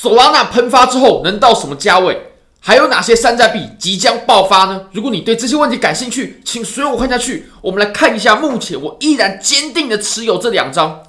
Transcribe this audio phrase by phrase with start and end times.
[0.00, 2.28] Solana 喷发之后能到什么价位？
[2.58, 4.86] 还有哪些山寨币即将爆发呢？
[4.92, 7.50] 如果你对这些问题感兴趣，请随我看下去。
[7.60, 11.02] 我们来看一下，目前我依然坚定的持有这两张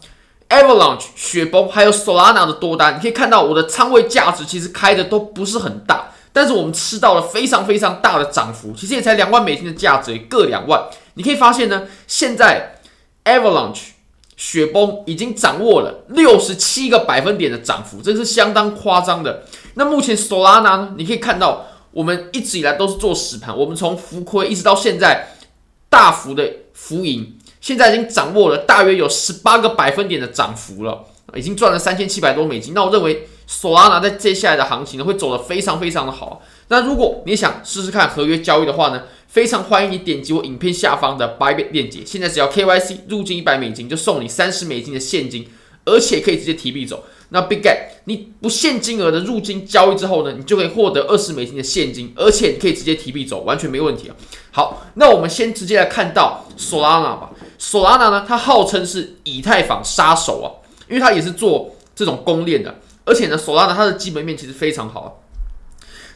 [0.49, 2.97] Avalanche 雪崩还有 Solana 的多单。
[2.97, 10.81] 你可以看到我的仓位价值其实开的都不是很大，但是我们吃到了非常非常大的涨幅，其实也才两万美金的价值，各两万。
[11.13, 12.81] 你可以发现呢，现在
[13.23, 13.90] Avalanche
[14.42, 19.44] 雪崩已经掌握了六十七个百分点的涨幅，这是相当夸张的。
[19.75, 20.95] 那目前 Solana 呢？
[20.97, 25.35] 你可以看到，我们一直以来都是做实盘，我们从浮亏一直到现在
[25.89, 31.05] 大幅的浮盈，现在已经掌握了大约有十八个百分点的涨幅了，
[31.35, 32.73] 已经赚了三千七百多美金。
[32.73, 36.41] 那我认为 Solana 在接下来的行情呢，会走得非常非常的好。
[36.69, 42.02] 那如果你想试试看合约交易的话呢，非常欢迎你点击我影片下方的 Bybit 链接。
[42.05, 45.48] 现在只要 KYC 入金一百美金，就送你三十美金的现金，
[45.85, 47.05] 而且可以直接提币走。
[47.30, 54.16] 那 Big Get，你不限金额的入金交易之后呢，你就可以获得二十美金的现金，而且你可以直接提币走，完全没问题啊。
[54.52, 57.31] 好，那我们先直接来看到 Solana 吧。
[57.58, 60.52] Solana 呢，它号称是以太坊杀手啊，
[60.89, 65.09] 因为它也是做这种公链的，而且呢，Solana 它的基本面其实非常好啊。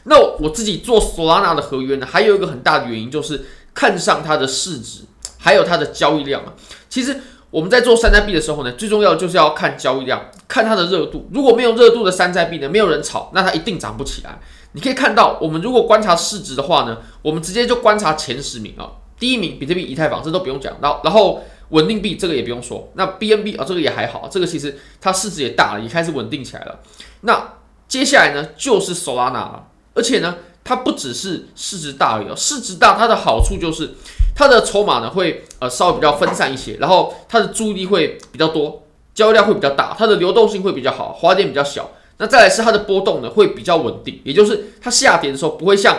[0.08, 5.02] 那我自己做 Solana 的合约呢，还有一个很大的原因就是看上它的市值，
[5.38, 6.54] 还有它的交易量啊。
[6.88, 11.28] 其实我们在做山寨币的时候呢，最重要的就是要看交易量，看它的热度。
[11.32, 14.38] 如果没有热度的山寨币呢，没有人炒，那它一定涨不起来。
[14.72, 18.90] 你可以看到，我们如果观察市值的话呢，我们直接就观察前十名啊。
[19.18, 21.00] 第一名比特币、以太坊，这都不用讲到。
[21.02, 26.80] 然后稳定币这个也不用说，那 BNB 啊这个也还好，这个其实它市值也大了，也开始稳定起来了。
[27.22, 27.54] 那
[27.88, 29.68] 接下来呢，就是 Solana 了。
[29.96, 33.94] 而且呢，它不只是市值大而已哦，市值大它的好处就是
[34.34, 38.82] 它的筹码呢会呃稍微比较分散一些，然后它的注意力会比较多，
[39.14, 41.90] 交易量会比较大，它的流动性会比较好，滑点比较小。
[42.18, 45.96] 那再来是它的波动呢会比较稳定，也就是它下跌的时候不会像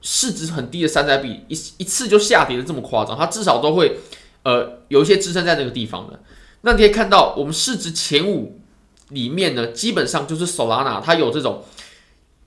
[0.00, 3.98] 市值很低的山寨币一一次就下跌的这么夸张，它至少都会
[4.44, 6.20] 呃有一些支撑在那个地方的。
[6.60, 8.60] 那你可以看到我们市值前五
[9.08, 11.64] 里面呢，基本上就是 Solana 它有这种。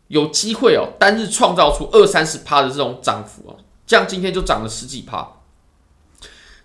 [0.07, 5.27] 有机会哦，单日创造出二三十趴的这种涨幅哦，像今天就涨了十几趴。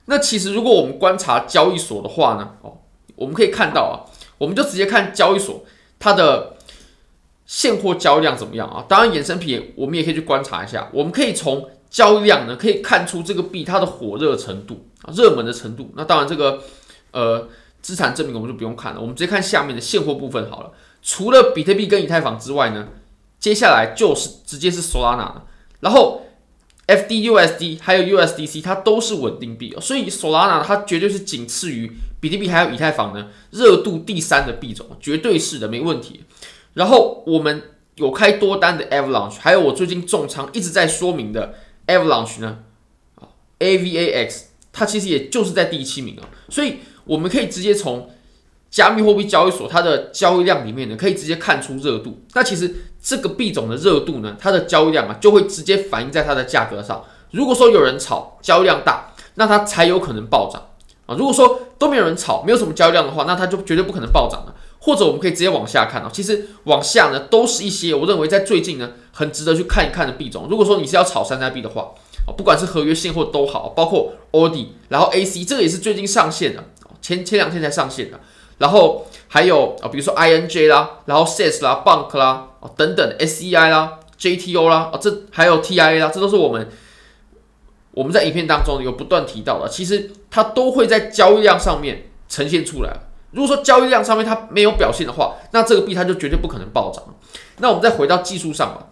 [0.06, 2.78] 那其实如果我们观察交易所的话呢，哦，
[3.16, 3.94] 我们可以看到啊，
[4.38, 5.64] 我们就直接看交易所
[5.98, 6.56] 它的
[7.46, 8.84] 现货交易量怎么样啊？
[8.88, 10.88] 当然，衍生品我们也可以去观察一下。
[10.92, 15.90] 我们可以从交易量呢，可以看出这个币它的火热程度啊，热门的程度。
[15.94, 16.62] 那当然，这个
[17.10, 17.48] 呃
[17.80, 20.72] 资产证明我们就不用看了，我们直接看下面的现货部分好了。
[21.02, 22.88] 除了比特币跟以太坊之外呢，
[23.42, 25.44] 接下来就是直接是 Solana 了，
[25.80, 26.24] 然后
[26.86, 36.22] FDUSD 还有 USDC 它都是稳定币哦，所以 Solana 它绝对是仅次于比特币还有以太坊呢热度第三的币种，绝对是的，没问题。
[36.74, 37.62] 然后我们
[37.96, 41.54] 有开多单的 Avalanche，还有我最近重仓一直在说明的
[41.88, 42.60] Avalanche 呢，
[43.16, 43.26] 啊
[43.58, 44.42] AVAX
[44.72, 48.08] 它其实也就是在第七名啊，所以我们可以直接从
[48.72, 52.24] 加密货币交易所它的交易量里面呢，可以直接看出热度。
[52.34, 52.74] 那其实。
[53.04, 57.04] 这个币种的热度呢，它的交易量啊，就会直接反映在它的价格上。
[57.32, 60.62] 如果说有人炒，交易量大，那它才有可能暴涨
[61.06, 61.16] 啊。
[61.18, 64.54] 如果说都没有人炒，没有什么交易量的话，那它就绝对不可能暴涨了。
[64.78, 70.46] 或者我们可以直接往下看啊，其实往下呢，都是一些我认为在最近呢，很值得去看一看的币种。
[70.48, 71.92] 如果说你是要炒山寨币的话
[72.24, 76.62] 啊，不管是合约现货都好，包括 OD，然后 AC 这个也是最近上线的，
[77.02, 78.20] 前前两天才上线的。
[78.62, 86.68] 然后还有啊，比如说 INJ 啦，然后 SES 啦，BANK 啦，哦等等，SEI 啦，JTO 啦，啊这还有 TIA 啦，这都是我们
[87.90, 89.68] 我们在影片当中有不断提到的。
[89.68, 93.00] 其实它都会在交易量上面呈现出来。
[93.32, 97.02] 如果说交易量上面它没有表现的话，那这个币它就绝对不可能暴涨。
[97.56, 98.86] 那我们再回到技术上吧，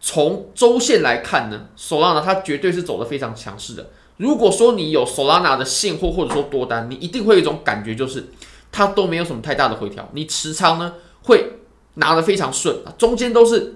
[0.00, 3.90] 从周线来看呢，Solana 它绝对是走得非常强势的。
[4.16, 8.32] 如果说你有 Solana 的现货或者说多单，你一定会有一种感觉就是。
[8.76, 11.48] 它都没有什么太大的回调，你持仓呢会
[11.94, 13.72] 拿得非常顺啊，中间都是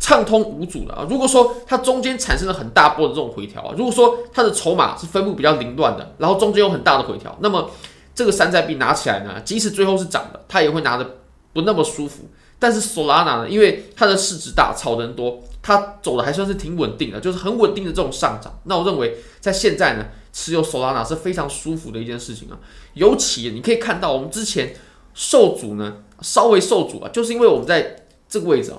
[0.00, 1.06] 畅通无阻的啊。
[1.10, 7.70] 如果说它中间产生了很大波的这种回调啊，如果说它的筹码是分布比较凌乱的，然后中间有很大的回调，那么
[8.14, 11.18] 这个山寨币拿起来呢，即使最后是涨的，它也会拿得
[11.52, 12.30] 不那么舒服。
[12.58, 18.60] 但是 Solana 呢，因为它的市值大，炒的人多，它走的还算是挺稳定的，就是很稳定的这种上涨。
[18.64, 20.06] 那我认为在现在呢。
[20.30, 22.56] 持有 Solana 是非常舒服的一件事情啊，
[22.94, 24.72] 尤其你可以看到我们之前
[25.12, 28.78] 受阻呢，稍微受阻啊，就是因为我们在这个位置啊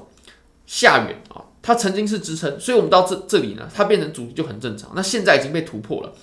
[0.65, 4.91] 下缘啊，它曾经是支撑，所以我们到这这里呢，它变成阻力就很正常。
[4.95, 6.13] 那现在已经被突破了，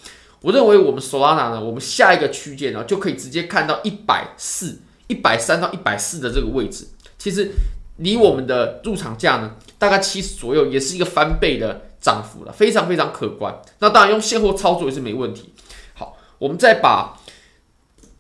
[0.41, 6.87] 我认为我们 Solana 呢，我们下一个区间呢，就可以直接看到一百四、一百三到一百四的这个位置。
[7.27, 7.51] 其实
[7.97, 13.53] 离我们的入场价呢，大概七十左右，也是一个翻倍的涨幅了，非常非常可观。
[13.81, 15.53] 那当然用现货操作也是没问题。
[15.95, 17.19] 好，我们再把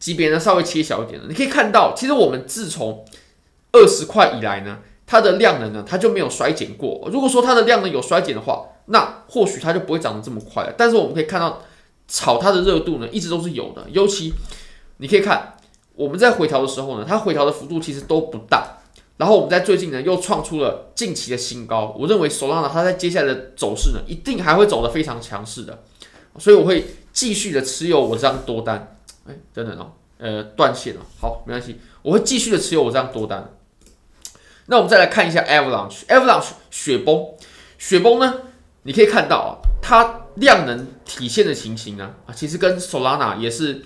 [0.00, 3.04] 级别呢稍微切小一点了，你可以看到，其实我们自从
[3.70, 7.08] 二十块以来呢，它的量能呢，它就没有衰减过。
[7.12, 10.74] 如果说它的量能有衰减的话，那或许它就不会涨得这么快了。
[10.76, 11.62] 但是我们可以看到，
[12.08, 13.86] 炒它的热度呢，一直都是有的。
[13.92, 14.34] 尤其
[14.96, 15.54] 你可以看，
[15.94, 18.75] 我们在回调的时候呢，它回调的幅度其实都不大。
[19.16, 21.96] 然后我们在最近呢，又创出了近期的新高。
[21.98, 25.82] 我认为 Solana 它在接下来的走势呢，一定还会走得非常强势的。
[26.38, 28.98] 所以我会继续的持有我这张多单。
[29.26, 31.00] 哎，等等哦，呃，断线了。
[31.18, 33.52] 好，没关系，我会继续的持有我这张多单。
[34.66, 37.34] 那我们再来看一下 Avalanche，Avalanche 雪崩，
[37.78, 38.34] 雪崩呢，
[38.82, 43.82] 你可以看到啊，它量能体现的情形呢，啊，其实跟 Solana 也是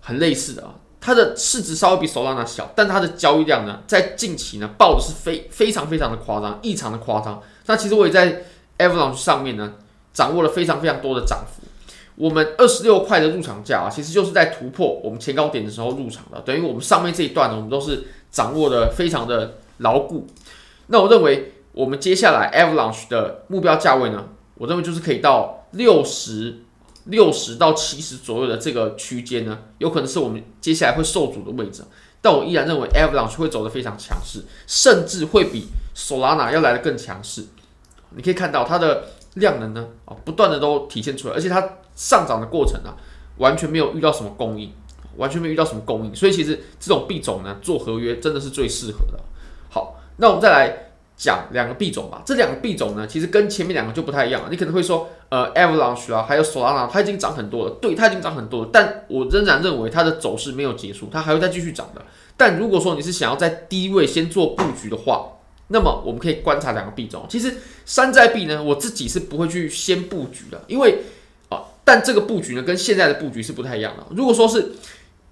[0.00, 0.74] 很类似的啊。
[1.00, 7.40] 它的市值稍微比 Solana 小，但它的交易量呢，在近期呢，爆的是非非常非常的夸张，异常的夸张。
[7.66, 8.42] 那其实我也在
[8.78, 9.74] Avalanche 上面呢，
[10.12, 11.62] 掌握了非常非常多的涨幅。
[12.16, 20.26] 我们二十六块的入场价啊，其实就是在突破我们前高点的时候入场的，等于我们上面这一段呢，我们都是掌握的非常的牢固。
[20.86, 26.60] 那我认为我们接下来 Avalanche 的目标价位呢，我认为就是可以到六十
[27.06, 31.82] 六十到七十左右的这个区间呢，有可能是我们接下来会受阻的位置。
[32.20, 37.46] 但我依然认为 Avalanche 会走得非常强势，甚至会比 Solana 要来的更强势。
[38.10, 41.66] 你可以看到它的量能呢，啊，不断的都体现出来，而且它。
[41.96, 42.92] 上涨的过程啊，
[43.38, 44.70] 完全没有遇到什么供应，
[45.16, 49.18] 完全没有遇到什么供应，所以其实这种币种呢，做合约真的是最适合的。
[49.70, 50.85] 好，那我们再来
[51.16, 52.22] 讲两个币种吧。
[52.26, 54.48] 这两个币种呢，其实跟前面两个就不太一样了。
[54.50, 58.70] 你可能会说，呃，Avalanche 啊，还有 Solana，它已经涨很多了，对，它已经涨很多了。
[58.72, 62.02] 但我仍然认为它的走势没有结束，它还会再继续涨的。
[62.36, 65.26] 但如果说你是想要在低位先做布局的话，
[65.68, 67.24] 那么我们可以观察两个币种。
[67.28, 67.54] 其实
[67.84, 70.98] 山寨币呢，我自己是不会去先布局的，因为
[71.48, 71.62] 啊。
[71.82, 74.04] 但这个布局呢，跟现在的布局是不太一样的。
[74.10, 74.72] 如果说是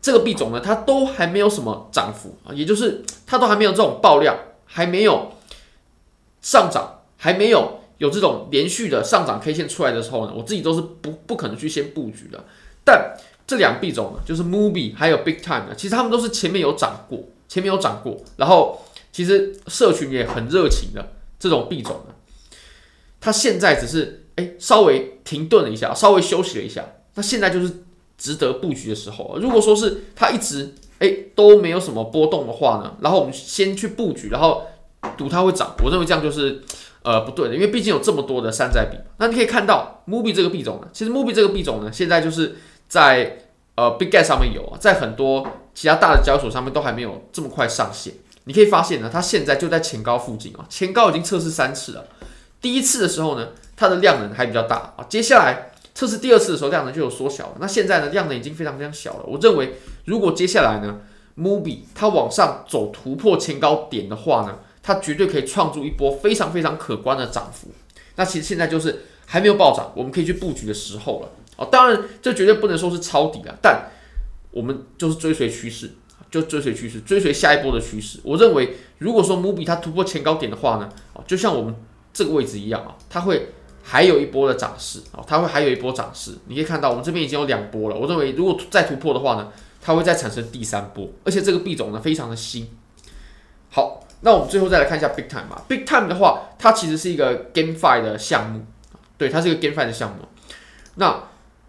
[0.01, 5.33] 这个币种呢，它都还没有什么涨幅啊，也就是它都还没有这种爆量，还没有
[6.45, 12.45] 上涨，还没有有这种连续的上涨 K 线出来的时候呢，我自己都是不不可能去先布局的。
[12.85, 17.19] 但这两币种呢，就是 Movie 还有 Big Time 呢，其实他们都是前面有涨过，
[17.49, 18.81] 前面有涨过，然后
[19.11, 22.15] 其实社群也很热情的这种币种呢，
[23.21, 24.21] 它现在只是。
[24.37, 27.73] 哎，稍微停顿了一下，稍微休息了一下，那现在就是
[28.19, 29.39] 值得布局的时候。
[29.41, 34.67] 如果说是它一直哎都没有什么波动的话呢，然后我们先去布局，然后
[35.17, 36.63] 赌它会涨，我认为这样就是
[37.03, 38.97] 呃不对的，因为毕竟有这么多的山寨币。
[39.19, 42.57] 那你可以看到 Mubi 这个币种呢，其实 Mubi 这个币种呢，现在就是
[42.89, 43.39] 在
[43.75, 48.15] 呃 Big Get 上面有，在很多其他大的交易所上面都还没有这么快上线。
[48.45, 52.05] 你可以发现呢，它现在就在前高附近啊，前高已经测试三次了。
[52.61, 53.49] 第一次的时候呢。
[53.77, 57.55] 它的量能还比较大啊，接下来测试第二次的时候，量能就有缩小了。
[57.59, 59.25] 那现在呢，量能已经非常非常小了。
[59.27, 59.75] 我认为，
[60.05, 61.01] 如果接下来呢
[61.37, 67.69] ，Mubi 它往上走突破前高点的话呢，它绝对可以创出一波非常非常可观的涨幅。
[68.15, 71.67] 那其实现在就是还没有暴涨，我们可以去布局的时候了哦。
[71.73, 73.91] 当然，这绝对不能说是抄底了，但
[74.53, 75.91] 我们就是追随趋势，
[76.31, 78.21] 就追随趋势，追随下一波的趋势。
[78.23, 81.75] 我认为，如果说 Mubi 它突破前高点的话呢，哦，就像我们
[82.13, 83.49] 这个位置一样啊，它会。
[83.87, 86.35] 还有一波的涨势啊，它会还有一波涨势。
[86.47, 87.95] 你可以看到，我们这边已经有两波了。
[87.95, 91.07] 我认为，如果再突破的话呢，它会再产生第三波。
[91.23, 92.67] 而且这个币种呢，非常的新。
[93.69, 95.63] 好，那我们最后再来看一下 Big Time 吧。
[95.69, 98.65] Big Time 的话，它其实是一个 GameFi 的项目，
[99.19, 100.27] 对，它是一个 GameFi 的项目。
[100.95, 101.25] 那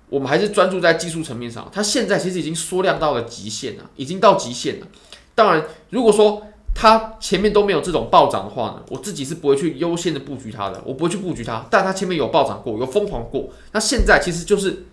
[0.09, 4.87] 我们还是专注在技术层面上，它现在其实已经缩量到了极限了，已经到极限了。
[5.35, 6.43] 当然，如果说
[6.73, 11.65] 它前面都没有这种暴涨的话呢，我自己是不会去优先的布局它的，我不会去布局它。
[11.69, 14.85] 但它前面有暴涨过，有疯狂过，那现在其实就是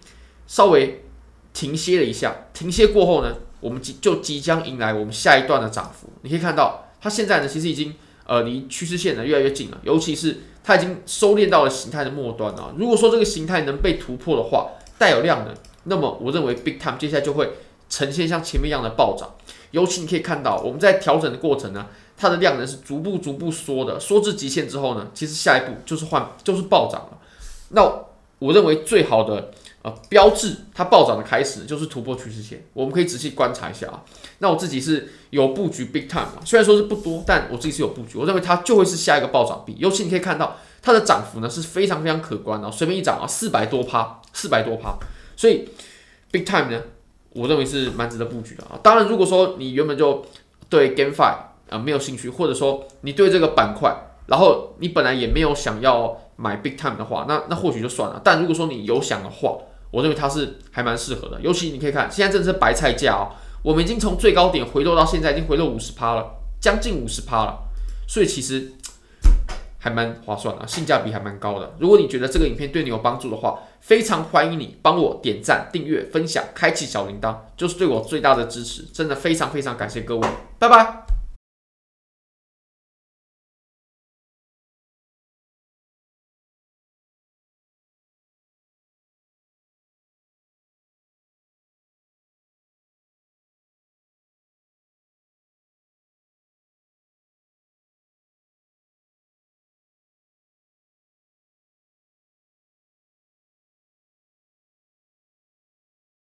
[0.49, 1.05] 稍微
[1.53, 6.09] 停歇了一下，停歇过后呢，我们即就即将迎来我们下一段的涨幅。
[6.23, 7.93] 你可以看到，它现在呢其实已经
[8.27, 12.73] 呃离趋势线呢越来越近了，尤其是它已经收敛到了形态的末端啊。
[12.79, 15.53] 如果说这个形态能被突破的话，带有量能，
[15.85, 17.51] 那么我认为 Big Time 接下来就会
[17.91, 19.35] 呈现像前面一样的暴涨。
[19.73, 27.19] 尤其你可以看到，我们在调整的过程呢，它的量能是逐步逐步缩的，缩至极限之后呢，其实下一步就是换，就是暴涨了。
[27.71, 27.83] 那
[28.39, 29.51] 我认为最好的
[29.83, 34.03] 呃标志它暴涨的开始就是突破趋势线，我们可以仔细观察一下啊。
[34.39, 39.75] 那我自己是有布局 Big Time 啊，虽然说是不多，但我自己是有布局，我认为它就会是下一个暴涨币。
[39.79, 44.97] 尤其你可以看到它的涨幅呢是非常非常可观的，随便一涨啊四百多趴，四百多趴，
[45.37, 45.69] 所以
[46.31, 46.81] Big Time 呢。
[47.35, 48.79] 我认为是蛮值得布局的啊！
[48.83, 50.23] 当然，如果说你原本就
[50.69, 51.35] 对 GameFi
[51.71, 53.91] 呃没有兴趣，或者说你对这个板块，
[54.27, 58.21] 然后你本来也没有想要买 Big Time 的话，那那或许就算了。
[58.23, 59.57] 但如果说你有想的话，
[59.93, 61.41] 我认为它是还蛮适合的。
[61.41, 63.31] 尤其你可以看，现在真的是白菜价哦，
[63.63, 66.27] 我们已经从最高点回落到现在，已经回落五十趴了，
[66.61, 67.69] 将近五十趴了，
[68.09, 68.73] 所以其实。
[69.85, 71.75] 还蛮划算的，性价比还蛮高的。
[71.81, 78.85] 如果你觉得这个影片对你有帮助的话，非常欢迎你帮我点赞、订阅、分享、开启小铃铛，就是对我最大的支持。
[78.93, 80.29] 真的非常非常感谢各位，
[80.61, 81.02] 拜拜。